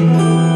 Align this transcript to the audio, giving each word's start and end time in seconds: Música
Música 0.00 0.49